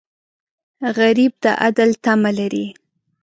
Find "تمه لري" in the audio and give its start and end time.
2.03-2.65